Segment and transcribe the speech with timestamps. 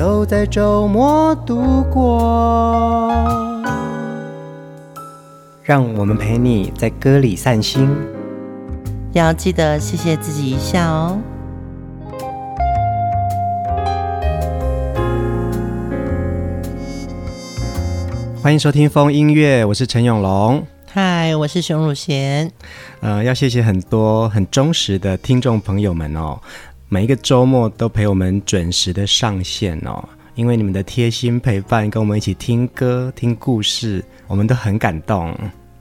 [0.00, 3.12] 都在周末度过，
[5.62, 7.86] 让我们陪你在歌里散心，
[9.12, 11.18] 要记得谢谢自己一下哦。
[18.42, 20.66] 欢迎收听风音乐，我是陈永龙。
[20.92, 22.50] 嗨，我是熊汝贤。
[23.00, 26.40] 呃，要谢谢很多很忠实的听众朋友们哦。
[26.92, 30.02] 每一个周末都陪我们准时的上线哦，
[30.34, 35.32] 因为你们的贴心陪伴，跟我们一起听歌、听故事，我们都很感动。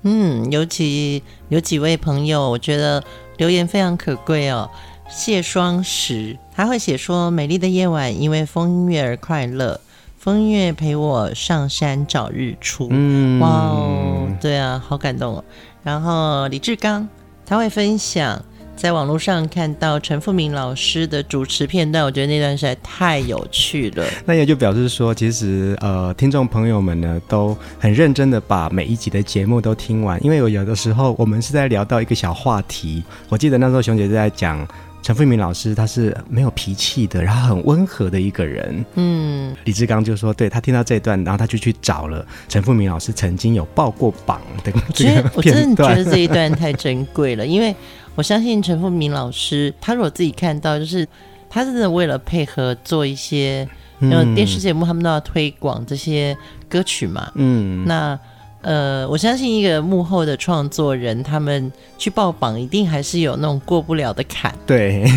[0.03, 3.03] 嗯，尤其有几位朋友，我觉得
[3.38, 4.69] 留言非常可贵哦。
[5.09, 9.81] 谢双石他会写说：“美丽的夜晚，因为疯音乐而快乐，
[10.19, 15.44] 疯音乐陪我上山找日出。”嗯，哇哦，对啊，好感动哦。
[15.81, 17.09] 然后李志刚
[17.47, 18.45] 他会分享。
[18.80, 24.05] 在网络上看到陈富明老师的主持片段，我觉得那段实在太有趣了。
[24.25, 33.03] 那也就表示说，其实呃，听众朋友们呢都很认真的把每一集的节目都听完，因为我有的时候我们是在聊到一个小话题。
[33.27, 34.66] 我记得那时候熊姐就在讲
[35.10, 38.86] 陈富明老师，他是没有脾气的，然后很温和的一个人。
[38.94, 45.32] 嗯，李志刚就说，对，他听到这一段，然后他就去找了陈富明老师曾经有报过榜的这个片段。
[45.36, 47.76] 我真的觉得这一段太珍贵了，因为。
[48.14, 51.08] 我相信陈富明老师，他如果自己看到，就是
[51.50, 53.68] 他真的为了配合做一些，
[54.02, 56.38] 嗯，电视节目，他们都要推广这些
[56.68, 57.32] 歌曲嘛。
[57.36, 58.20] 嗯，那
[58.62, 64.53] 呃，我相信一个幕后的创作人，他们去报榜，一定还是有那种过不了的坎。
[64.66, 65.06] 对。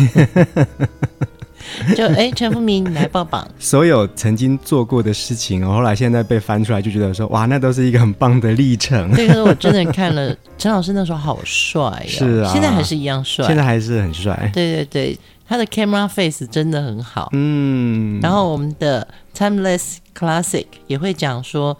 [1.95, 3.47] 就哎，陈富明，你来报榜。
[3.57, 9.09] 所有曾经做过的事情，后来现在被翻出来，就觉得说，哇，那都是一个很棒的历程。
[9.13, 14.51] 对，可是我真的看了陈老师那时候好帅呀，是啊，现在还是一样帅，现在还是很帅。
[14.53, 15.17] 对对对，
[15.47, 17.29] 他的 camera face 真的很好。
[17.31, 21.75] 嗯，然后我们的 Timeless Classic 也会讲说，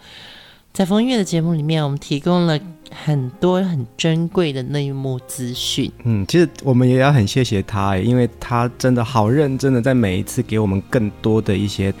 [0.74, 2.58] 在疯音乐的节目里面，我们提供了。
[2.96, 5.90] 很多很珍贵的内幕资讯。
[6.04, 11.92] 嗯，其实我们也要很谢谢他，因为他真的好认真的，在每一次给我们更多的一些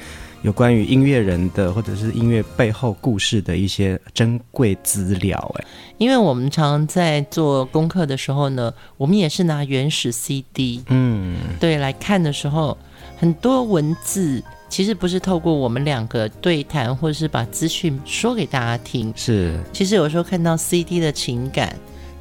[0.42, 5.54] 有关于音乐人的或者是音乐背后故事的一些珍贵资料。
[5.58, 5.64] 哎，
[5.98, 12.78] 因为我们常常在做功课的时候呢，我们也是拿原始 CD，嗯，对，来看的时候，
[13.16, 14.42] 很多文字。
[14.74, 19.12] 其实不是透过我们两个对谈，或者是把资讯说给大家听。
[19.14, 21.76] 是，其实有时候看到 CD 的情感，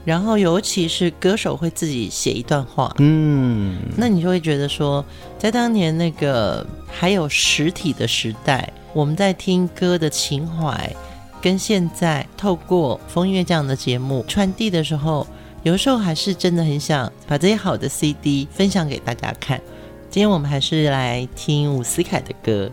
[0.05, 5.03] 然后尤其是歌手会自己写一段话，嗯，那你就会觉得说，
[5.39, 10.95] 在当年那个还有实体的时代，我们在听歌的情怀，
[11.41, 15.25] 跟现在透过风月这样的节目传递的时候，
[15.63, 19.59] 有时候还是真的很想把这些好的 CD 分享给大家看。
[20.13, 22.71] 今天我们还是来听伍思凯的歌。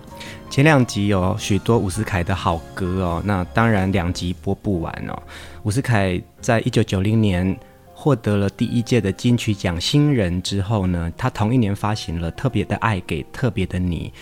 [0.51, 5.23] 前两集有许多伍思凯的好歌哦，那当然两集播不完哦。
[5.63, 7.59] 伍思凯在一九九零年
[7.95, 14.13] 获得了第一届的金曲奖新人之后呢，他同一年发行了《特别的爱给特别的你》，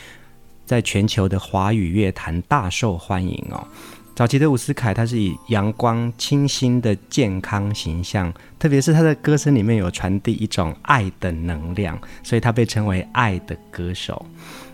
[0.65, 3.67] 在全球的华语乐坛大受欢迎哦。
[4.19, 14.27] 早期的伍思凯，他是以阳光、清新的健康形象，特别是他的歌声里面有传递一种爱的能量，所以他被称为“爱的歌手”。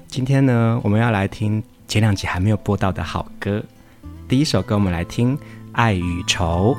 [0.09, 3.63] 今天呢，我们要来听前两集还没有播到的好歌。
[4.27, 5.37] 第一首歌，我们来听
[5.73, 6.75] 《爱与愁》。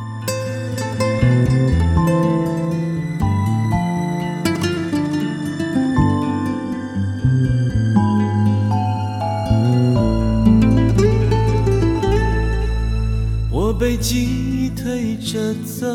[14.07, 15.87] 记忆推着走，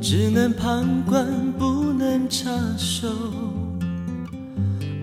[0.00, 1.26] 只能旁观，
[1.58, 3.08] 不能插手。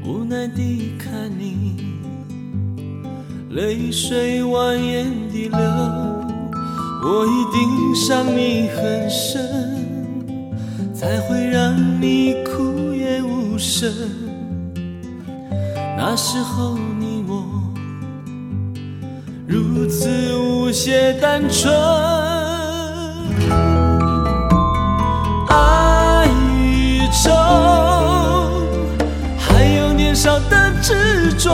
[0.05, 1.75] 无奈地看你，
[3.49, 5.59] 泪水蜿蜒地流，
[7.03, 9.45] 我一定伤你很深，
[10.93, 13.91] 才会让你哭也无声。
[15.97, 16.77] 那时候
[20.69, 21.73] 有些单纯，
[25.47, 26.27] 爱
[26.61, 27.31] 与愁，
[29.35, 31.49] 还有年少的执着，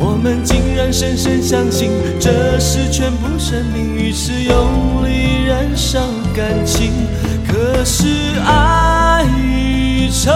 [0.00, 6.00] 我们竟然深深相信这是全部生命，于是用力燃烧
[6.34, 6.90] 感情。
[7.46, 10.32] 可是爱与愁，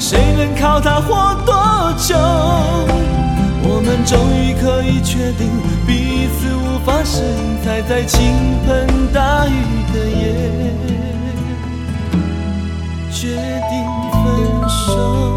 [0.00, 2.16] 谁能靠它活多久？
[3.76, 5.46] 我们终于可以确定
[5.86, 8.32] 彼此无法适应，才在倾
[8.64, 9.52] 盆大雨
[9.92, 10.24] 的夜
[13.10, 13.84] 决定
[14.24, 14.24] 分
[14.66, 15.35] 手。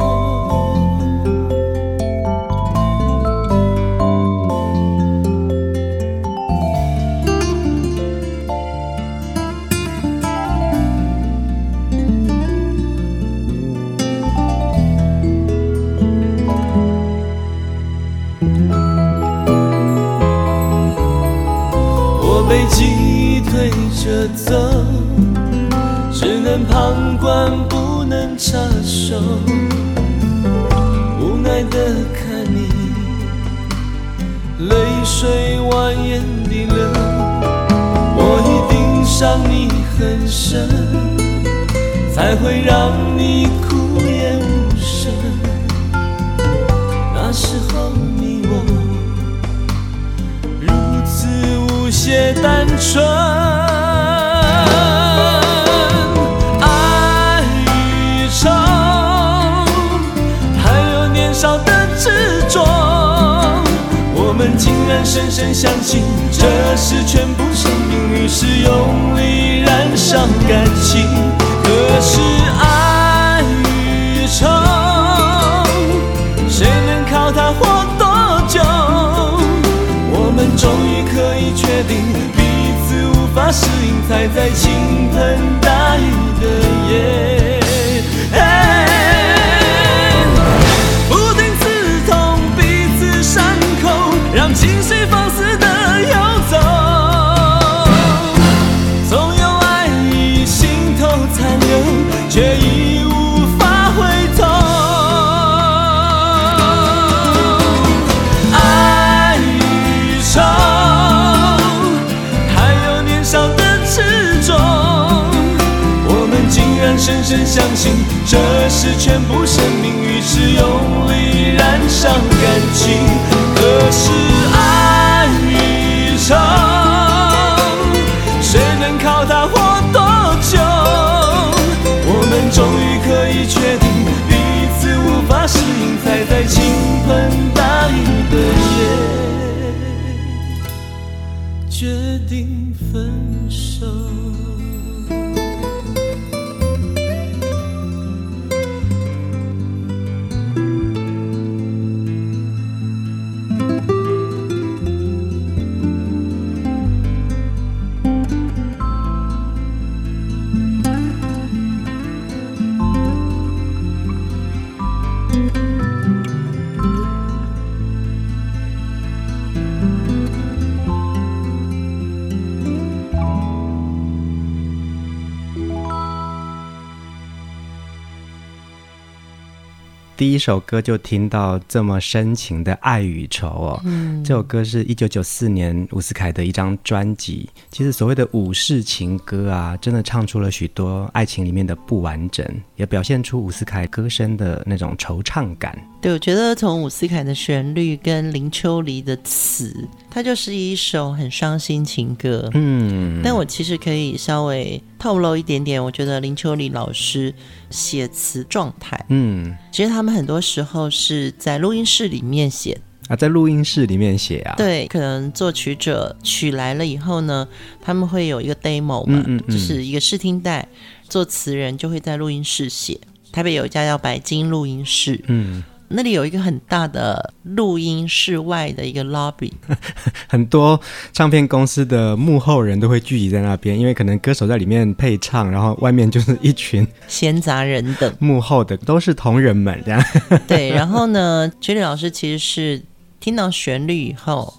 [180.20, 187.50] 第一首歌就听到这么深情的爱与愁哦，嗯，这首歌是一九九四年伍思凯的一张专辑。
[187.72, 195.74] 其实所谓的武士情歌啊，真的唱出了许多爱情里面的不完整，也表现出伍思凯歌声的那种惆怅感。
[196.02, 202.50] 对，我觉得从伍思凯的旋律跟林秋离的词，它就是一首很伤心情歌。
[202.54, 207.34] 嗯，但我其实可以稍微透露一点点，我觉得林秋离老师
[207.70, 212.80] 写词状态，嗯，其实他们很多时候是在录音室里面写。
[213.08, 217.48] 啊，在录音室里面写啊，对，可能作曲者曲来了以后呢，
[217.82, 220.68] 他们会有一个 demo 嘛，嗯嗯嗯，就是一个试听带，
[221.08, 223.00] 作词人就会在录音室写。
[223.32, 225.64] 台北有一家叫白金录音室，嗯。
[225.92, 229.52] 那里有一个很大的录音室外的一个 lobby，
[230.30, 230.80] 很多
[231.12, 240.04] 唱片公司的幕后人都会聚集在那边，因为可能歌手在里面配唱，然后外面就是一群闲杂人等， 幕后的都是同仁们这样。
[240.48, 242.82] 对，然后呢，秋离老师其实是
[243.20, 244.54] 听到旋律以后，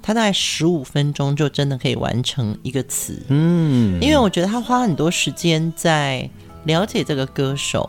[0.00, 6.28] 他大概十五分钟就真的可以完成一个词，嗯，因为我觉得他花很多时间在
[6.64, 7.88] 了解这个歌手。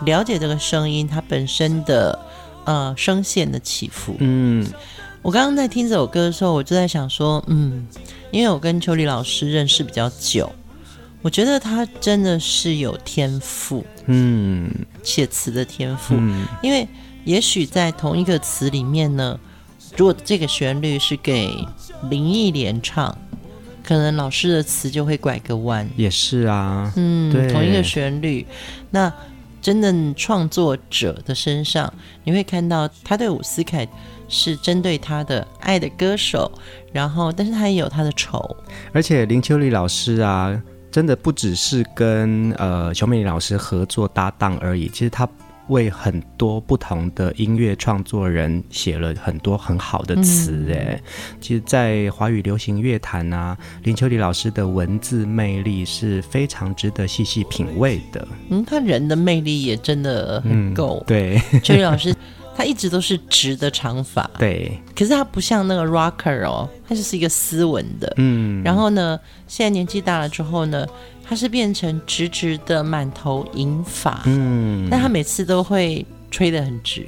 [0.00, 2.18] 了解这个声音，它本身的
[2.64, 4.16] 呃声线的起伏。
[4.18, 4.66] 嗯，
[5.22, 7.86] 我刚刚在听这首歌的时候，我就在想说，嗯，
[8.30, 10.50] 因为我跟秋丽老师认识比较久，
[11.20, 14.68] 我觉得他真的是有天赋，嗯，
[15.04, 16.14] 写词的天赋。
[16.18, 16.88] 嗯，因为
[17.24, 19.38] 也许在同一个词里面呢，
[19.96, 21.54] 如果这个旋律是给
[22.10, 23.16] 林忆莲唱，
[23.84, 25.88] 可能老师的词就会拐个弯。
[25.96, 28.44] 也是啊，嗯，对同一个旋律，
[28.90, 29.12] 那
[29.62, 31.90] 真正创作者的身上，
[32.24, 33.88] 你会看到他对伍思凯
[34.28, 36.50] 是针对他的爱的歌手，
[36.92, 38.54] 然后，但是他也有他的仇。
[38.92, 45.26] 而且林秋离老师啊，真的不只是跟呃熊美玲老师合作搭档而已，其实他。
[45.68, 51.02] 为很多不同的音乐创作人写了很多很好的词，哎、嗯，
[51.40, 58.26] 其实，在华语流行乐坛啊，林秋离老师的文字魅力是非常值得细细品味的。
[58.50, 60.98] 嗯，他人的魅力也真的很够。
[61.00, 62.14] 嗯、对，秋离老师
[62.54, 68.12] 他一直都是直的长发， 对，可是他不像那个 rocker 哦，他就是一个斯文的。
[68.18, 70.86] 嗯，然后呢，现在年纪大了之后呢，
[71.32, 77.06] 他是变成直直的满头银发，嗯，但他每次都会吹得很直，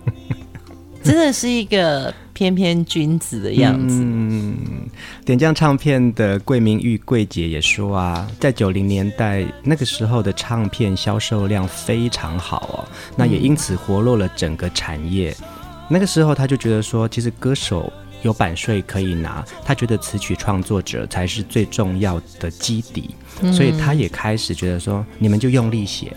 [1.04, 4.00] 真的是一个翩翩君子的样子。
[4.02, 4.56] 嗯，
[5.26, 15.36] 点将唱片的桂明玉桂姐也说啊，在九零年代那个时候的唱片销售量非常好哦，那也因此活络了整个产业。
[15.42, 15.46] 嗯，
[15.90, 17.92] 那个时候他就觉得说，其实歌手。
[18.22, 26.12] 有版税可以拿，他觉得词曲创作者才是最重要的基底，嗯、所以他也开始觉得说，你们就用力写。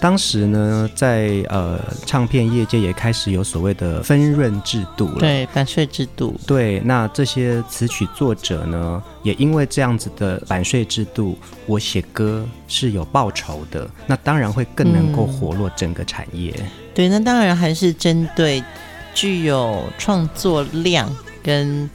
[0.00, 6.38] 当时呢，在呃唱片业界也开始有所谓的分润制度了，对版税制度。
[6.46, 16.52] 对，那这些词曲作者呢，也因为这样子的版税制度，我写歌是有报酬的，那当然会更能够活络整个产业。
[16.58, 18.62] 嗯、对，那当然还是针对。
[19.14, 21.10] 具有创作量
[21.42, 21.88] 跟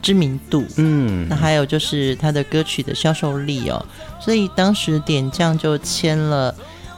[0.00, 3.84] 知名度，嗯，那还有就是他的歌曲的销售力哦，
[4.20, 6.52] 所以当时点将就签了，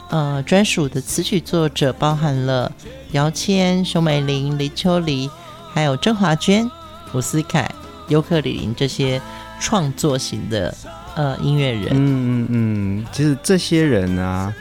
[0.08, 2.72] 呃，专属的词曲作者，包含了
[3.10, 5.28] 姚谦、熊美玲、黎秋离，
[5.72, 6.70] 还有郑华娟、
[7.12, 7.70] 伍思凯、
[8.08, 9.20] 尤克里林这些
[9.60, 10.74] 创作型的
[11.14, 11.88] 呃音乐人。
[11.90, 14.54] 嗯嗯嗯，其实这些人啊，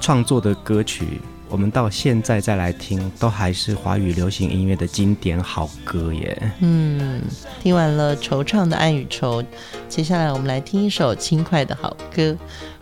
[0.00, 1.20] 创作的歌曲。
[1.48, 6.52] 我们到现在再来听，都还是华语流行音乐的经典好歌耶。
[6.60, 7.22] 嗯，
[7.62, 9.42] 听完了惆怅的爱与愁，
[9.88, 12.36] 接下来我们来听一首轻快的好歌。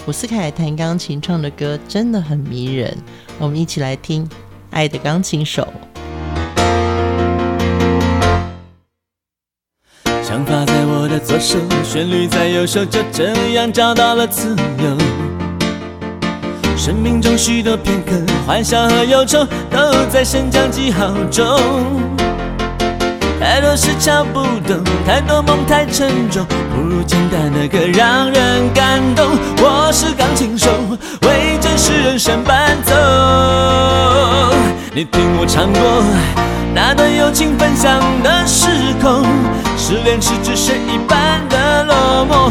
[0.07, 2.97] 伍思凯弹钢琴唱的歌真的很迷人，
[3.39, 4.27] 我们一起来听
[4.71, 5.69] 《爱的钢琴手》。
[10.23, 15.34] 想法在我的左手，旋律在右手，就这样找到了自由。
[16.77, 18.13] 生命中许多片刻，
[18.47, 19.79] 欢笑和忧愁都
[20.11, 21.45] 在升降记号中。
[23.41, 29.25] 太多事敲不动，太多梦太沉重，不如简单的歌让人感动。
[29.59, 30.71] 我是钢琴手，
[31.23, 32.95] 为真实人生伴奏。
[34.93, 36.05] 你听我唱过
[36.75, 38.69] 那段友情分享的时
[39.01, 39.25] 空，
[39.77, 42.51] 失恋时只剩一半的落寞。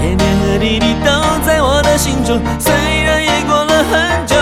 [0.00, 1.10] 甜甜和滴滴都
[1.44, 2.72] 在我的心中，虽
[3.84, 4.36] 很久。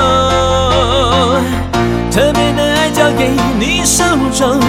[2.11, 4.61] 特别的爱交给你手中，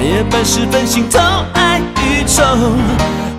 [0.00, 1.18] 夜半时分心头
[1.54, 2.42] 爱与愁。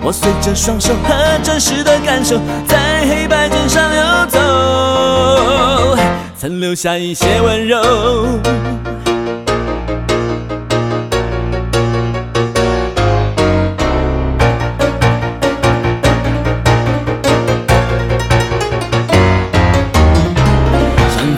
[0.02, 4.38] 我随着双手和真实的感受，在黑白键上游走，
[6.38, 7.82] 曾留下一些温柔。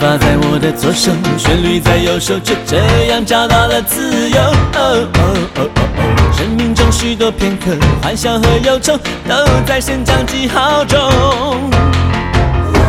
[0.01, 2.77] 我的左手，旋律在右手，就这
[3.07, 4.41] 样找到了自由。
[4.41, 5.09] 哦哦
[5.57, 8.97] 哦哦哦，生命中许多片刻，欢笑和忧愁
[9.29, 9.35] 都
[9.67, 10.99] 在升降记号中。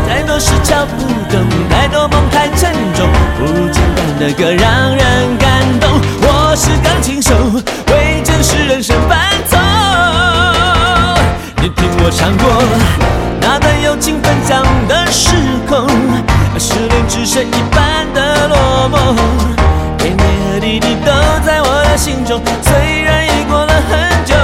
[0.07, 5.89] 太多事敲不动，太多梦太沉重，不如简单的歌让人感动。
[6.21, 7.33] 我是钢琴手，
[7.91, 9.57] 为真实人生伴奏。
[11.61, 12.49] 你听我唱过
[13.89, 15.35] 友情分享的时
[15.67, 15.87] 空。
[16.59, 19.15] 失恋只剩一半的落寞，
[19.97, 21.11] 点点和滴滴都
[21.43, 24.35] 在我的心中，虽然已过了很久。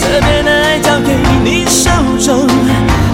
[0.00, 1.90] 特别的爱交给你手
[2.24, 2.46] 中，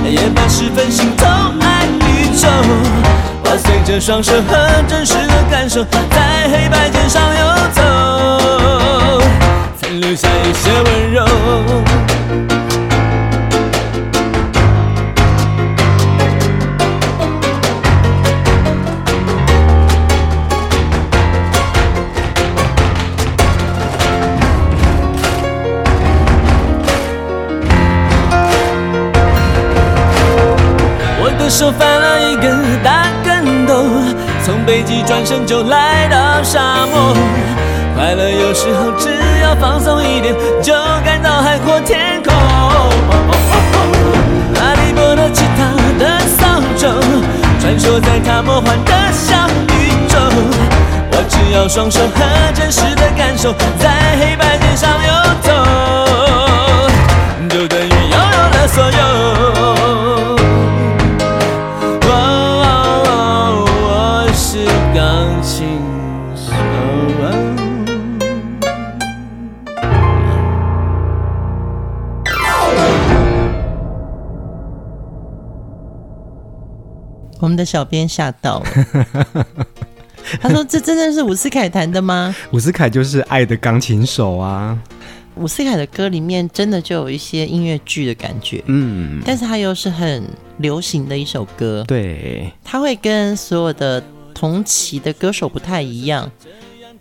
[0.05, 1.27] 夜半时分心痛
[1.62, 2.47] 爱宇宙。
[3.45, 7.41] 我随着双手和真实的感受，在黑白键上游
[7.73, 9.23] 走，
[9.81, 11.25] 曾留下一些温柔。
[35.11, 37.12] 转身就来到沙漠。
[37.97, 39.09] 快乐有时候只
[39.43, 40.73] 要放松一点，就
[41.05, 42.33] 感到海阔天空。
[44.55, 46.95] 哈利波特吉他的扫帚，
[47.59, 49.35] 穿梭在他魔幻的小
[49.75, 50.17] 宇宙。
[51.11, 53.90] 我只要双手和真实的感受，在
[54.21, 55.12] 黑白键上游
[55.43, 55.50] 走，
[57.49, 59.10] 就等于拥有了所有。
[77.50, 79.45] 们的小编吓到了，
[80.40, 84.78] 他说：“这真的是伍思凯弹的吗？”伍思凯就是爱的钢琴手啊。
[85.37, 90.25] 伍思凯的歌里面真的就有一些音乐剧的感觉，嗯，但是他又是很
[90.59, 94.02] 流行的一首歌，对，他会跟所有的
[94.35, 96.30] 同期的歌手不太一样。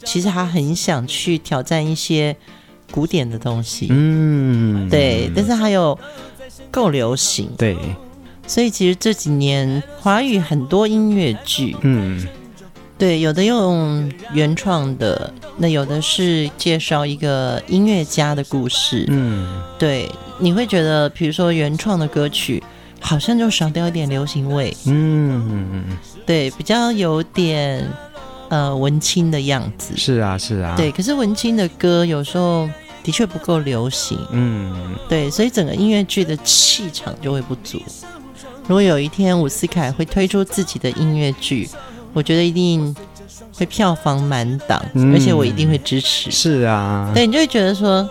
[0.05, 2.33] 其实他很想去挑战一些
[2.91, 5.97] 古典的东西，嗯，对，但是他又
[6.71, 7.75] 够流行，对。
[8.49, 12.27] 所以其实这几年华语很多音乐剧，嗯，
[12.97, 22.61] 对，有的用原创的，那有的是介绍一个音乐家的故事，嗯，对，你会觉得，比如说原创的歌曲，
[22.99, 25.85] 好像就少掉一点流行味，嗯，
[26.25, 27.87] 对，比较有点
[28.49, 32.67] 呃文青的样子，是啊，是啊，对，可是文青的歌有时候
[33.03, 37.79] 的确不够流行，嗯，对，所以整个音乐剧的气场就会不足。
[38.69, 41.67] 如果有一天伍思凯会推出自己的音乐剧，
[42.13, 42.95] 我觉得一定
[43.51, 46.29] 会票房满档，嗯，而且我一定会支持。
[46.29, 48.07] 是啊，对，你就会觉得说，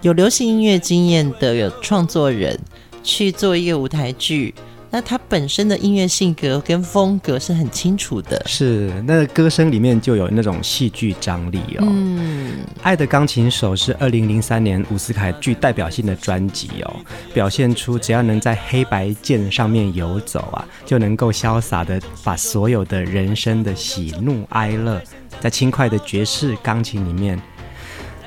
[0.00, 2.56] 有流行音乐经验的有创作人
[3.02, 4.54] 去做一个舞台剧。
[4.94, 11.86] 那他本身的音乐性格跟风格是很清楚的，是那个歌声里面就有那种戏剧张力哦。
[11.88, 16.94] 嗯，《爱的钢琴手》是二零零三年伍思凯具代表性的专辑哦，
[17.32, 25.00] 表现出只要能在黑白键上面游走啊，就能够潇洒的把所有的人生的喜怒哀乐，
[25.40, 27.40] 在轻快的爵士钢琴里面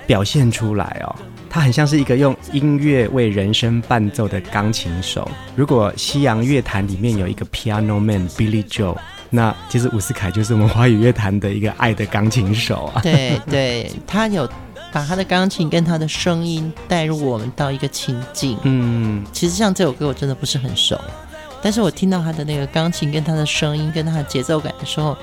[0.08, 1.16] 表现出来哦。
[1.56, 5.26] 他很像是一个用音乐为人生伴奏的钢琴手。
[5.56, 8.98] 如果西洋乐坛里面有一个 Piano Man Billy Joe，
[9.30, 13.00] 那其实伍思凯就是我们华语乐坛的一个爱的钢琴手啊。
[13.02, 14.46] 对对，他有
[14.92, 18.58] 把他的钢琴跟他的声音带入我们到一个情境。
[18.64, 21.00] 嗯，其实像这首歌我真的不是很熟，
[21.62, 25.18] 但是我听到他的那个钢琴跟他的声音跟他的节奏感的时候，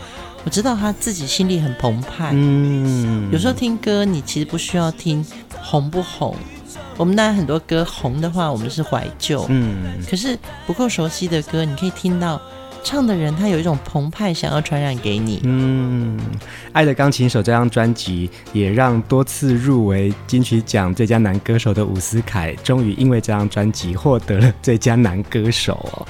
[0.45, 2.31] 我知道他自己心里很澎湃。
[2.33, 5.25] 嗯，有时候听歌你其实不需要听。
[5.65, 6.35] 红不红？
[6.97, 9.47] 我们当然很多歌红的话，我们是怀旧。
[9.49, 12.41] 嗯，可是不够熟悉的歌，你可以听到
[12.83, 15.41] 唱的人他有一种澎湃，想要传染给你。
[15.45, 16.19] 嗯，
[16.73, 26.07] 《爱的钢琴手》这张专辑也让多次入围金曲奖最佳男歌手的伍思凯，终于因为这张专辑获得了最佳男歌手哦。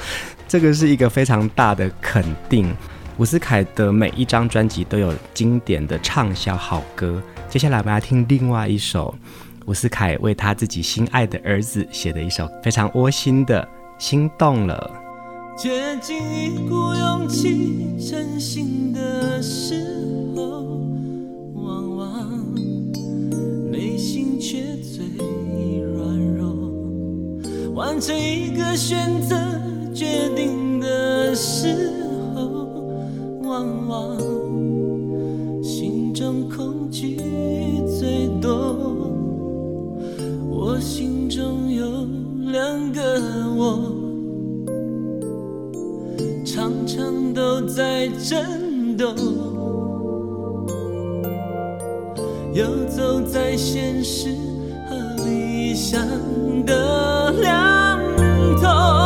[0.49, 2.75] 这个是一个非常大的肯定。
[3.22, 7.22] 伍思凯的每一张专辑都有经典的畅销好歌。
[7.48, 9.14] 接下来我们要听另外一首
[9.66, 13.62] 伍思凯为他自己心爱的儿子写的一首非常窝心的
[13.96, 14.90] 《心动了》。
[15.56, 19.87] 接近一股勇气，真心的时
[20.35, 20.64] 候，
[21.54, 22.44] 往往
[23.70, 25.06] 内心却最
[25.94, 27.72] 软弱。
[27.72, 29.37] 完成一个选择，
[29.94, 32.02] 决定的时候，
[33.53, 34.17] 往往
[35.62, 37.19] 心中空虚。
[40.81, 41.87] 心中有
[42.51, 43.01] 两个
[43.57, 43.79] 我，
[46.45, 49.15] 常常都在震动，
[52.53, 54.31] 游走在现实
[54.88, 56.05] 和理想
[56.67, 58.01] 的两
[58.61, 59.02] 头。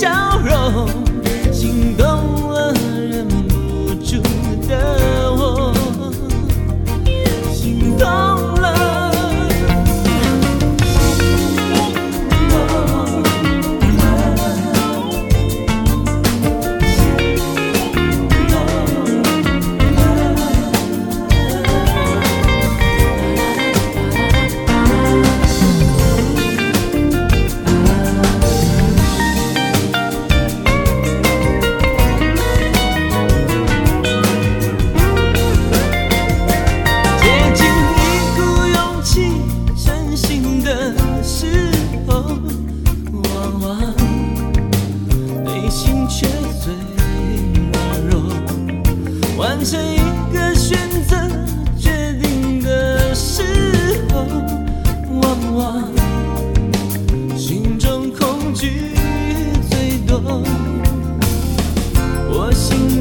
[0.00, 0.35] show.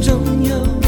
[0.05, 0.84] 总有。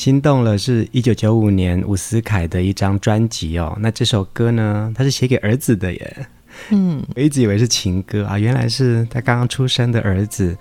[0.00, 3.76] 心动了是一九九五年伍思凯的一张专辑哦。
[3.80, 6.26] 那这首歌呢，他是写给儿子的耶。
[6.70, 10.56] 嗯，我一直以为是情歌啊，原来是他刚刚出生的儿子。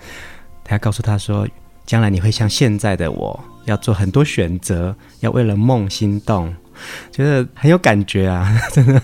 [0.66, 1.48] 他要告诉他说，
[1.86, 6.54] 将来你会像现在的我，要做很多选择，要为了梦心动，
[7.10, 9.02] 觉得很有感觉啊， 真的。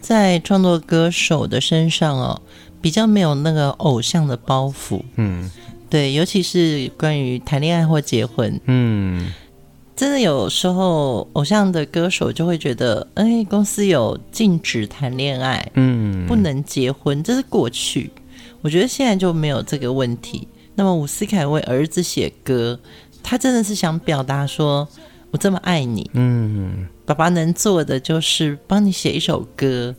[0.00, 2.40] 在创作歌手的身上哦，
[2.80, 5.02] 比较没有那个偶像的包袱。
[5.16, 5.50] 嗯。
[5.88, 9.32] 对，尤其是关于谈恋爱或结婚，嗯，
[9.94, 18.10] 真的有时候偶像的歌手就会觉得，哎，公司有禁止谈恋爱，嗯，不能结婚，这是过去。
[18.62, 20.48] 我觉得现在就没有这个问题。
[20.74, 22.78] 那么伍思凯为儿子写歌，
[23.22, 24.86] 他真的是想表达说，
[25.30, 29.94] 我这么爱你，嗯，爸爸能做的就是帮你写一首歌，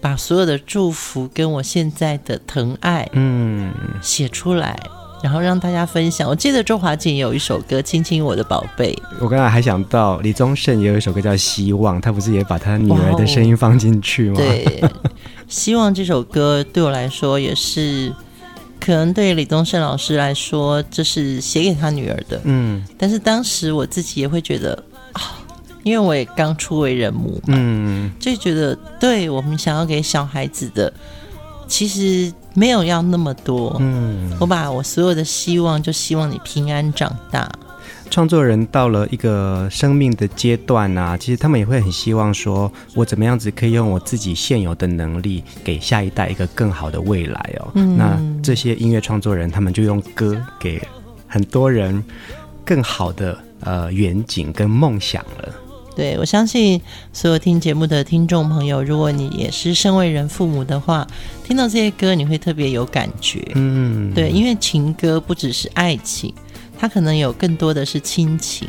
[0.00, 4.78] 把所有的祝福跟我现在的疼爱，嗯，写出来。
[5.24, 6.28] 然后让大家分享。
[6.28, 14.36] 我记得周华健有一首歌《亲亲我的宝贝》，我刚才还想到李宗盛也有一首歌叫《希望》，他不是也把他女儿的声音放进去吗？
[14.36, 14.66] 对，
[15.48, 18.12] 《希望》这首歌对我来说也是，
[18.78, 22.38] 可能对李宗盛老师来说，这是写给他女儿的。
[22.44, 24.74] 嗯，但是当时我自己也会觉得
[25.14, 25.40] 啊，
[25.84, 30.92] 因为我也刚初为人母嘛，嗯，就觉得对我们想要给小孩子的，
[31.66, 32.30] 其实。
[32.54, 37.50] 没有要那么多，嗯，我把我所有的希望，就希望你平安长大。
[38.10, 47.72] 创作人到了一个生命的阶段啊，其实他们也会很希望说，我怎么样子可以用我自己现有的能力，给下一代一个更好的未来哦。
[47.74, 50.80] 嗯，那这些音乐创作人，他们就用歌给
[51.26, 52.04] 很多人
[52.64, 55.53] 更好的呃远景跟梦想了。
[55.96, 56.80] 对，我相信
[57.12, 61.06] 所有听节目的听众朋友，如果你也是身为人父母的话，
[61.44, 63.40] 听到这些歌你会特别有感觉。
[63.54, 66.34] 嗯，对，因为情歌不只是爱情，
[66.76, 68.68] 它可能有更多的是亲情。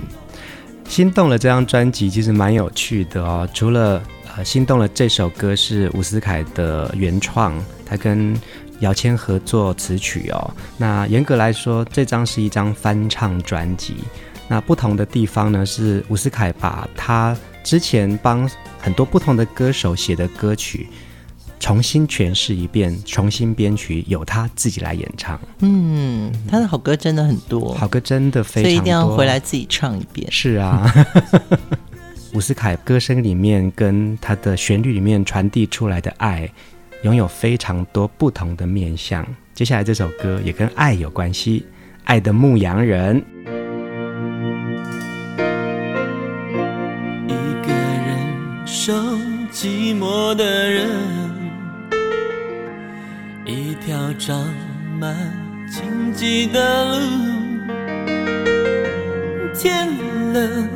[0.87, 4.01] 心动了这张专辑其实蛮有趣的哦，除了
[4.37, 7.53] 呃，心动了这首歌是伍思凯的原创，
[7.85, 8.39] 他跟
[8.81, 10.51] 姚谦合作词曲哦。
[10.77, 13.95] 那严格来说，这张是一张翻唱专辑。
[14.47, 20.87] 那不同的地方呢，是伍思凯把他之前帮很多不同的歌手写的歌曲，
[21.59, 25.39] 重新诠释一遍，重新编曲，由他自己来演唱。
[25.61, 30.31] 嗯，他的好歌真的很多，好歌真的非常多，所以一定要回来自己唱一遍。
[30.31, 30.93] 是啊，
[32.35, 36.47] 伍思凯歌声里面跟他的旋律里面传递出来的爱，
[37.01, 39.25] 拥有非常多不同的面相。
[39.55, 41.61] 接下来这首歌也跟爱有关系，
[42.03, 43.19] 《爱的牧羊人》。
[49.55, 50.89] 寂寞的人。
[53.45, 54.45] 一条长
[54.99, 55.15] 满
[55.71, 56.99] 荆棘的路，
[59.57, 59.87] 天
[60.33, 60.67] 冷，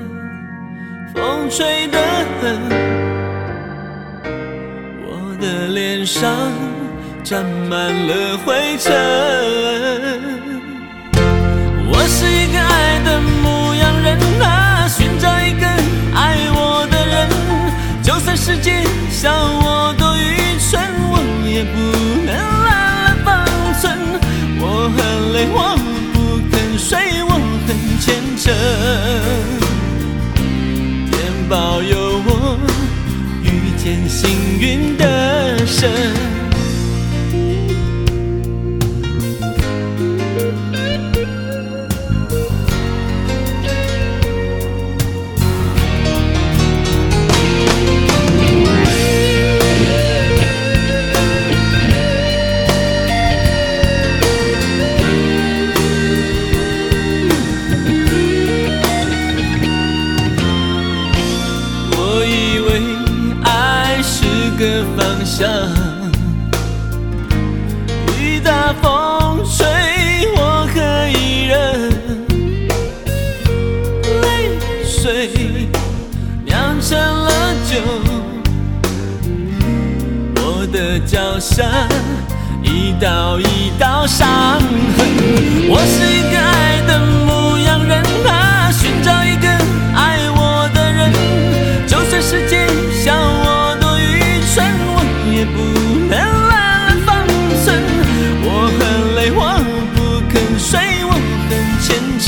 [1.13, 1.99] 风吹得
[2.39, 2.57] 很，
[5.03, 6.33] 我的脸上
[7.21, 9.98] 沾满了灰尘。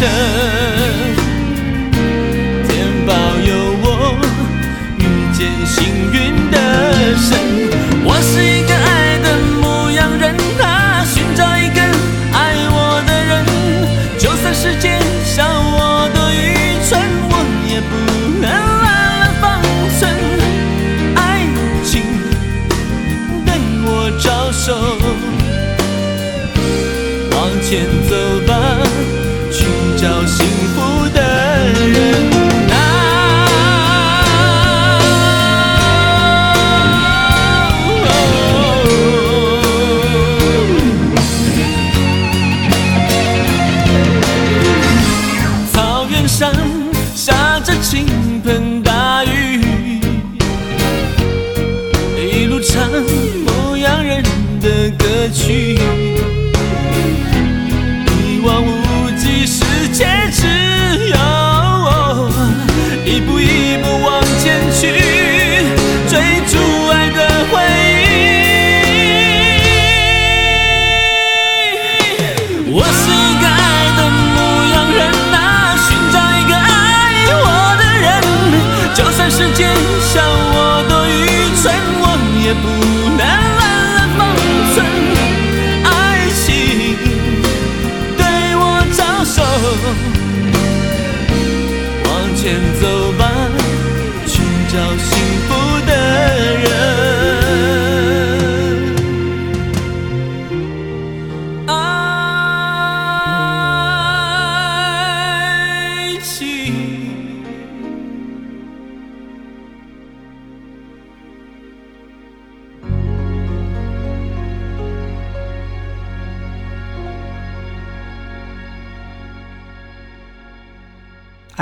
[0.01, 0.40] 天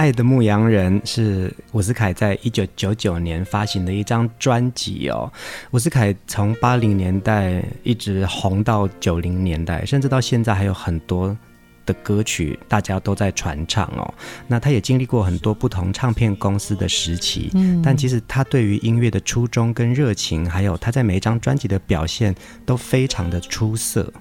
[0.10, 5.32] 爱的牧羊人是伍思凯在一九九九年发行的一张专辑哦。
[5.69, 11.38] 伍思凯从八零年代一直红到九零年代，甚至到现在还有很多
[11.86, 14.12] 的歌曲大家都在传唱哦。
[14.48, 22.34] 那他也经历过很多不同唱片公司的时期，嗯，但其实他对于音乐的初衷跟热情，还有他在每一张专辑的表现
[22.65, 24.12] 都非常的出色。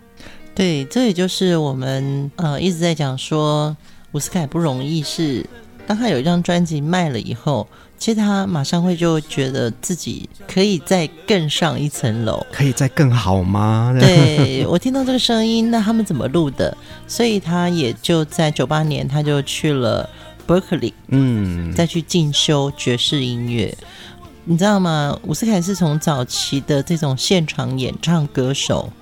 [0.55, 3.75] 对，这也就是我们呃一直在讲说
[4.13, 5.47] 伍思凯不容易是。
[5.89, 13.97] 当他有一张专辑卖了以后，其实他马上会就觉得自己可以再更上一层楼，可以再更好吗？
[13.99, 16.77] 对， 我听到这个声音，那他们怎么录的？
[17.07, 20.07] 所以他也就在九八年，他就去了
[20.47, 23.75] Berkeley，嗯，再去进修爵士音乐。
[24.45, 25.19] 你知道吗？
[25.23, 28.93] 伍思凯是从早期的这种现场演唱歌手，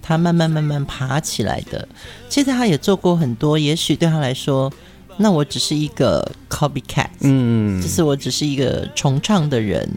[0.00, 1.88] 他慢慢慢慢爬起来的。
[2.28, 4.72] 其实他也做过很多，也许对他来说。
[5.18, 9.88] 那我只是一个 copycat，嗯，就是我只是一个重唱的人。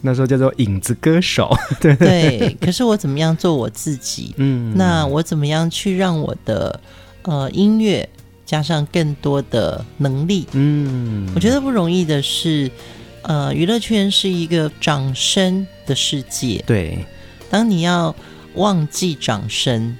[0.00, 2.56] 那时候叫做影子歌手， 对对。
[2.60, 4.32] 可是我怎么样做我自己？
[4.36, 6.80] 嗯，那我怎么样去让我的
[7.22, 8.08] 呃音乐
[8.46, 10.46] 加上更多的能力？
[10.52, 12.70] 嗯，我觉得不容易的是，
[13.22, 16.62] 呃，娱乐圈是一个掌声的世界。
[16.64, 17.04] 对，
[17.50, 18.14] 当你要
[18.54, 19.96] 忘记掌声，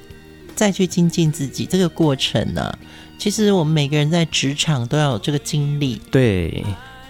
[0.55, 2.79] 再去精进自己，这个过程呢、啊？
[3.19, 6.01] 其实我们每个人在职场都要有这个经历。
[6.11, 6.65] 对，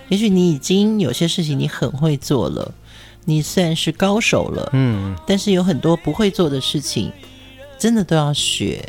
[0.09, 2.75] 也许你已经有些事情你很会做了，
[3.27, 7.13] 你虽然是高手了，嗯，但是有很多不会做的事情，
[7.79, 8.83] 真的都要学。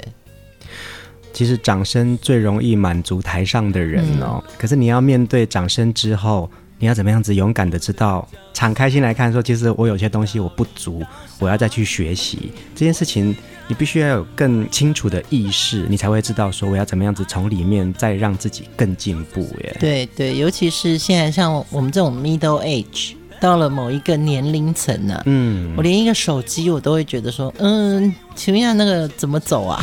[1.34, 6.50] 其实掌声最容易满足台上的人哦，嗯，可是你要面对掌声之后。
[6.82, 11.04] 你要怎么样子勇敢的知道，敞开心来看，说其实我有些东西我不足，
[11.38, 13.36] 我要再去学习这件事情，
[13.70, 19.78] 你必须要有更清楚的意识，你才会知道说我要怎么样子从里面再让自己更进步耶。
[19.80, 29.82] 对对，尤其是现在像我们这种 middle age，到了某一个年龄层呢，嗯，我连一个手机我都会觉得说，嗯，请问一下那个怎么走啊？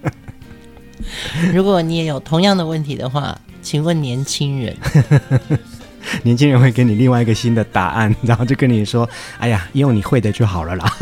[1.52, 3.36] 如果你也有同样的问题的话。
[3.62, 4.74] 请问年轻人，
[6.24, 9.06] 年轻人会给你另外一个新的答案，然后就跟你说
[9.38, 10.96] ：“哎呀，用你会的就好了啦。”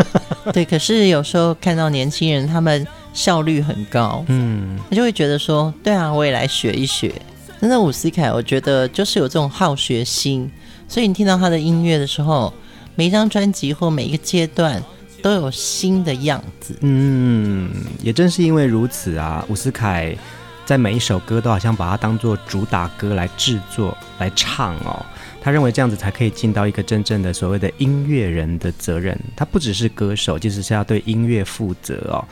[0.52, 7.12] 对，可是有时候看到年轻人他们效率很高，嗯，他就会觉得说：“对啊，我也来学一学。”
[7.60, 10.50] 真的，伍思凯，我觉得就是有这种好学心，
[10.88, 12.52] 所以你听到他的音乐的时候，
[12.94, 14.82] 每一张专辑或每一个阶段
[15.22, 16.76] 都有新的样子。
[16.80, 17.70] 嗯，
[18.02, 20.16] 也正是因为如此啊，伍思凯。
[20.64, 25.02] 在每一首歌都好像把它当做主打歌来制作、来唱哦。
[25.48, 29.18] 他认为这样子才可以尽到一个真正的所谓的音乐人的责任。
[29.34, 32.22] 他不只是歌手，其实是要对音乐负责哦。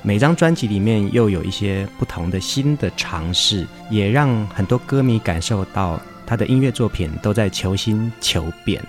[0.00, 8.82] 每张专辑里面又有一些不同的新的尝试，也让很多歌迷感受到他的音乐作品都在求新求变。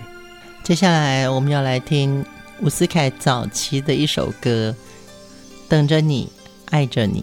[0.62, 2.24] 接下来我们要来听
[2.62, 4.74] 伍思凯早期的一首歌，
[5.68, 6.32] 《等着你，
[6.70, 7.20] 爱着你》。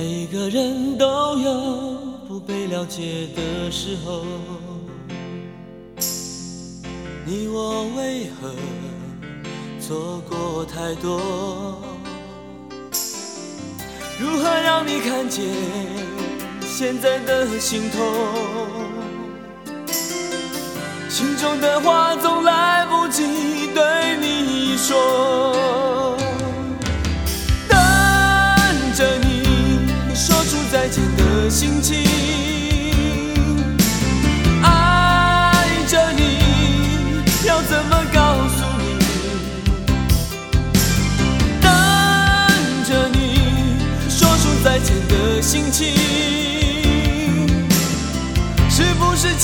[0.00, 1.50] 每个人都有
[2.28, 4.22] 不被了解的时候，
[7.26, 8.54] 你我为何
[9.80, 11.82] 错过太多？
[14.20, 15.44] 如何让你看见
[16.64, 18.00] 现在的心痛？
[21.08, 25.87] 心中的话总来不及对你说。
[31.48, 31.96] 的心情，
[34.62, 36.40] 爱着你，
[37.46, 38.98] 要怎么告诉你？
[41.62, 41.70] 等
[42.84, 43.40] 着你，
[44.10, 45.86] 说出再见的心情，
[48.68, 49.34] 是不是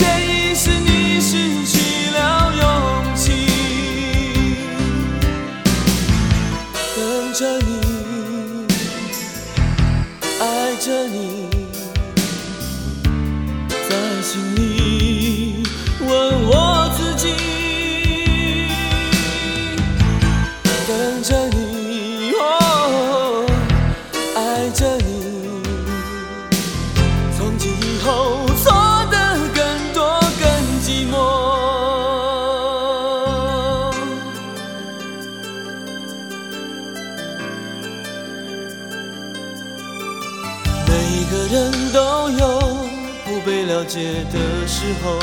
[43.94, 44.00] 解
[44.32, 45.20] 的时候，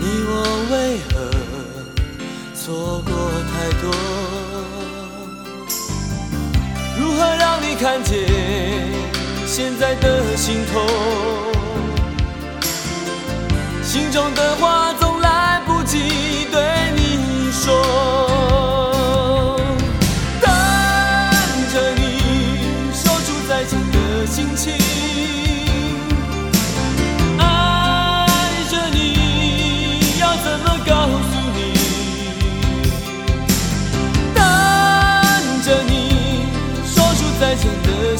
[0.00, 0.32] 你我
[0.72, 0.74] 为
[1.06, 1.12] 何
[2.56, 3.14] 错过
[3.52, 3.84] 太多？
[6.98, 8.18] 如何让你看见
[9.46, 10.82] 现在的心痛？
[13.80, 15.98] 心中的话总来不及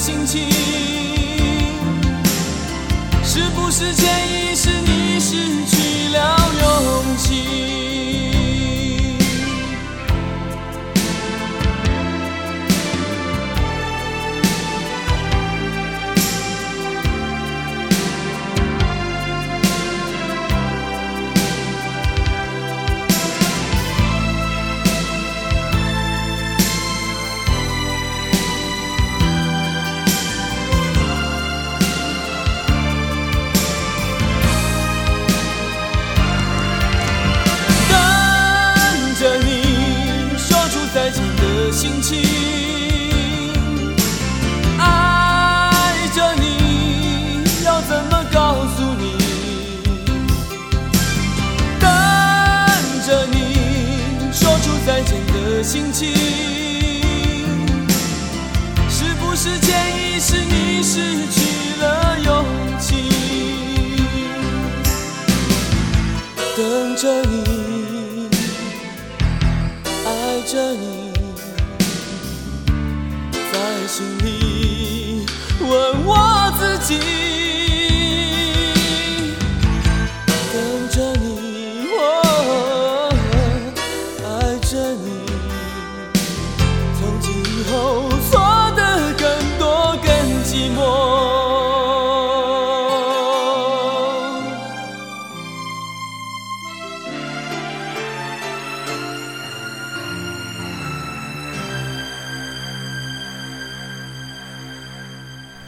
[0.00, 0.48] 心情，
[3.22, 5.36] 是不是潜意识你失
[5.66, 5.79] 去
[55.70, 56.12] 心情
[58.88, 61.00] 是不是潜意识你失
[61.30, 62.44] 去了勇
[62.80, 63.08] 气？
[66.56, 68.28] 等着你，
[70.04, 71.12] 爱着你，
[73.32, 75.24] 在心里
[75.60, 75.70] 问
[76.04, 77.19] 我自己。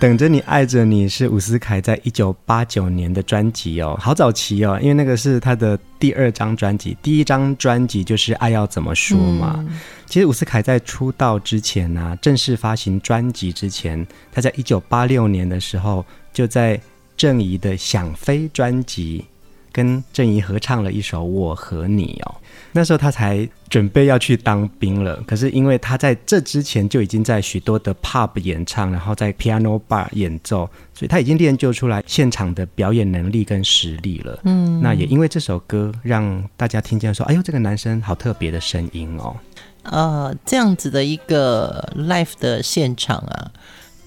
[0.03, 9.55] 等着你，爱着你，是伍思凯在一九八九年的专辑哦，好早期哦，因为那个是他的第二张专辑，第一张专辑就是《爱要怎么说》嘛。
[9.61, 16.81] 嗯、其实伍思凯在出道之前呢、啊，正式发行专辑之前，他在一九八六年的时候，就在
[17.17, 19.25] 郑怡的《想飞》专辑
[19.73, 22.35] 跟郑怡合唱了一首《我和你》哦。
[22.75, 34.39] 那时候他才准备要去当兵了，可是因为他在这之前就已经在许多的 pub 演唱，然后在 piano bar 演奏，所以他已经练就出来现场的表演能力跟实力了。
[34.45, 39.37] 嗯，那也因为这首歌让大家听见说：“哎呦，这个男生好特别的声音哦。”
[39.85, 43.51] 呃，这样子的一个 live 的现场啊，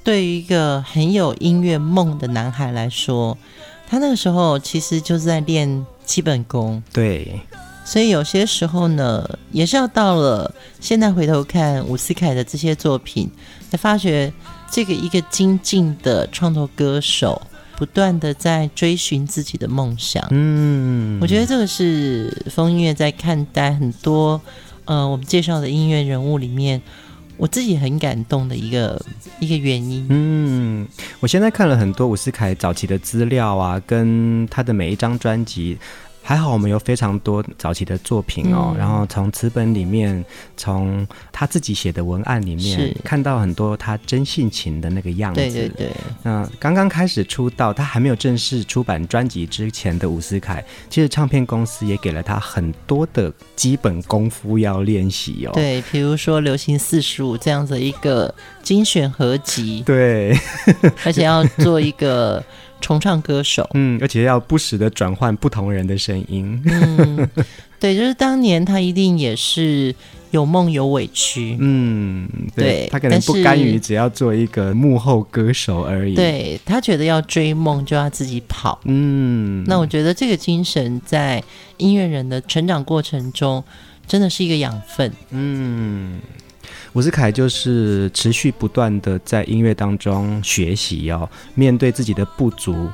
[0.03, 3.37] 对于一个很有音乐梦的男孩来说，
[3.87, 6.81] 他那个时候其实就是在练基本功。
[6.91, 7.39] 对。
[7.87, 13.29] 所以有些时候呢，也是要到了现在回头看伍思凯的这些作品，
[13.69, 14.33] 才发觉
[14.71, 17.39] 这个一个精进的创作歌手，
[17.77, 20.25] 不断的在追寻自己的梦想。
[20.31, 24.41] 嗯，我觉得这个是风音乐在看待很多
[24.85, 26.81] 呃我们介绍的音乐人物里面，
[27.37, 28.99] 我自己很感动的一个
[29.39, 30.05] 一个原因。
[30.09, 30.87] 嗯，
[31.19, 35.77] 我现在看了很多伍思凯早期的资料啊，跟他的每一张专辑。
[36.27, 40.25] 还好我们有非常多早期的作品哦，嗯、然后从词本里面，
[40.57, 45.39] 从他自己写的文案里面，看到很多他真性情的那个样子。
[45.39, 45.91] 对对对。
[46.23, 55.51] 那刚刚开始出道，他还没有正式出版专辑之前的伍思凯，其实唱片公司也给了他很多的基本功夫要练习哦。
[55.53, 58.33] 对，比如说《流行四十五》这样子一个
[58.65, 59.81] 精选合集。
[59.85, 60.37] 对，
[61.05, 62.43] 而且要做一个。
[62.81, 67.27] 重唱歌手，嗯，而且要不时的转换不同人的声音，嗯，
[67.79, 69.95] 对，就是当年他一定也是
[70.29, 81.43] 有梦有委屈，嗯，对，对他可能不甘于只要做一个幕后歌手而已，对，他觉得要追梦就要自己跑，嗯，那我觉得这个精神在
[81.77, 83.63] 音乐人的成长过程中
[84.05, 86.19] 真的是一个养分，嗯。
[86.95, 92.89] 伍思凯就是持续不断的在音乐当中学习哦，面对自己的不足，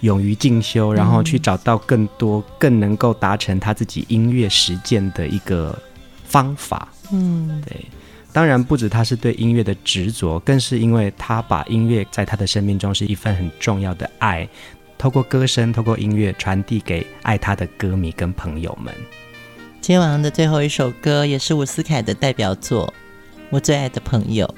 [0.00, 5.78] 勇于进修，然后去找到更多更能够达成他自己音乐实践的一个
[6.24, 6.88] 方法。
[7.12, 7.84] 嗯，对，
[8.32, 14.48] 当然不止他是对音乐的执着，更是因为他把音乐在他的生命中是一份很重要的爱，
[14.96, 18.94] 透过歌声，透过音乐传递给爱他的歌迷跟朋友们。
[19.82, 22.90] 今天晚上的最后一首歌也是伍思凯的代表作。
[23.54, 24.52] 我最爱的朋友，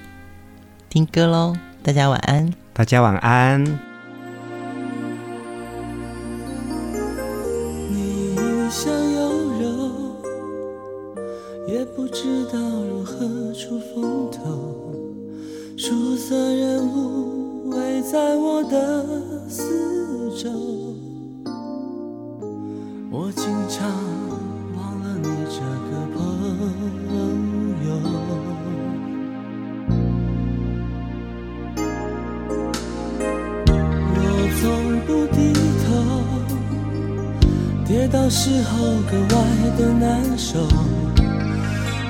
[0.88, 1.54] 听歌喽！
[1.82, 3.62] 大家晚安，大家晚安。
[7.90, 10.16] 你一向优柔，
[11.68, 14.94] 也不知道如何出风头。
[15.76, 19.04] 出色人物围在我的
[19.46, 20.50] 四周，
[23.10, 23.86] 我经常
[24.74, 26.35] 忘了你这个朋友。
[38.26, 39.38] 跌倒时候格外
[39.78, 40.58] 的难受，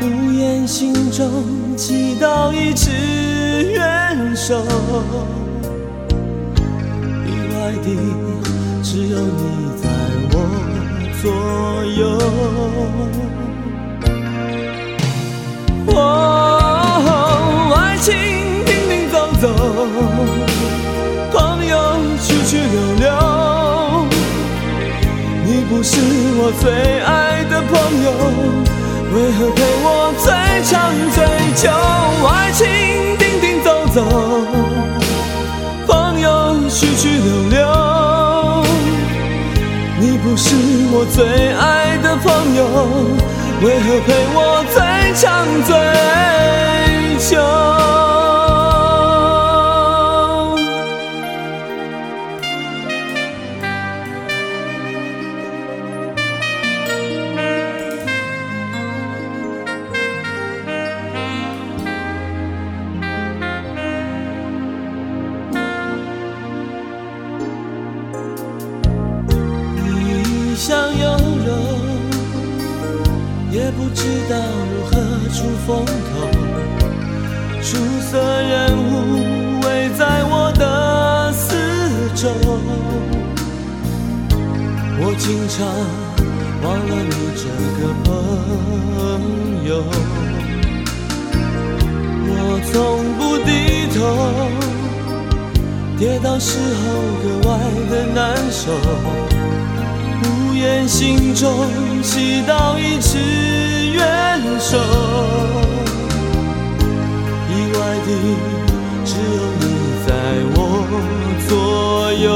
[0.01, 2.91] 无言心中祈祷一直
[3.75, 4.57] 援手，
[7.27, 7.89] 意外的
[8.83, 9.85] 只有你在
[10.33, 10.35] 我
[11.21, 11.25] 左
[12.01, 12.03] 右。
[15.89, 16.01] 哦，
[25.87, 26.01] 是
[26.37, 28.11] 我最爱的朋友，
[29.15, 30.27] 为何陪我最
[30.65, 30.75] 长
[31.15, 31.23] 最
[31.55, 31.71] 久？
[32.27, 32.67] 爱情
[33.17, 34.03] 停停走走，
[35.87, 37.63] 朋友去去留留。
[40.01, 40.57] 你不是
[40.91, 42.67] 我最爱的朋友，
[43.63, 44.83] 为何陪我最
[45.15, 45.71] 长最
[47.31, 47.39] 久？
[73.57, 74.37] 也不知道
[74.71, 74.93] 如何
[75.33, 75.89] 出风头，
[77.63, 77.69] 出
[78.03, 78.91] 色人物
[79.63, 81.57] 围在我的四
[82.15, 82.29] 周，
[85.01, 85.57] 我经常
[86.63, 87.45] 忘了你这
[87.81, 88.07] 个朋
[89.67, 89.71] 友。
[92.29, 92.35] 我
[92.71, 92.75] 从
[93.17, 93.49] 不低
[93.97, 93.99] 头，
[95.97, 96.85] 跌倒时候
[97.23, 97.51] 格外
[97.89, 98.65] 的难受，
[100.57, 101.69] 无言心中
[102.03, 103.19] 祈祷一直
[103.93, 104.79] 援手。
[108.07, 108.11] 的
[109.05, 109.65] 只有你
[110.07, 110.09] 在
[110.55, 110.59] 我
[111.47, 111.53] 左
[112.15, 112.27] 右，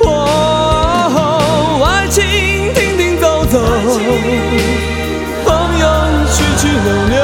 [0.00, 0.06] 哦，
[1.84, 2.16] 爱情
[2.72, 3.54] 停停走走，
[5.44, 5.46] 朋
[5.78, 5.84] 友
[6.32, 7.16] 去去留留，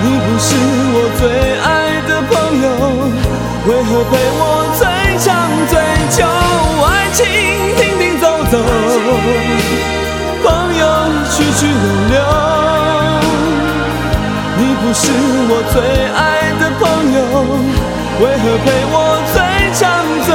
[0.00, 0.46] 你不是
[0.94, 1.20] 我最
[1.60, 1.66] 爱
[2.08, 2.32] 的朋
[2.62, 2.64] 友，
[3.66, 4.40] 为何陪我
[6.10, 6.24] 就？
[6.84, 7.24] 爱情
[7.76, 8.54] 停停走走。
[10.42, 10.46] 朋
[10.78, 10.82] 友
[11.30, 11.72] 去去留
[12.10, 12.16] 留，
[14.58, 15.02] 你不是
[15.48, 15.74] 我最
[16.14, 16.20] 爱
[16.60, 16.82] 的朋
[17.16, 17.18] 友，
[18.20, 18.94] 为何陪我
[19.32, 19.36] 最
[19.74, 19.82] 长
[20.26, 20.28] 最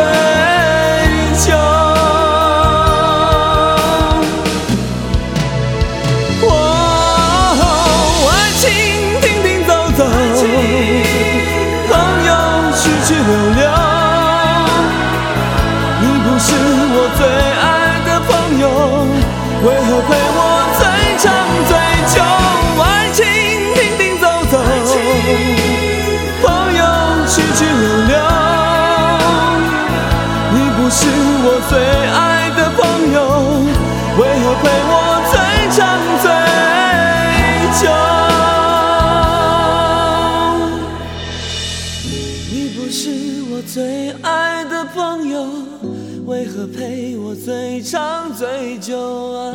[31.44, 32.80] 我最爱的朋
[33.12, 33.18] 友，
[34.18, 34.94] 为何陪我
[35.32, 35.34] 最
[35.76, 35.80] 长
[36.22, 36.30] 最
[37.82, 37.84] 久？
[42.52, 43.02] 你不是
[43.52, 45.36] 我最爱的朋友。
[46.28, 48.96] 为何陪我最长最久
[49.34, 49.52] 啊？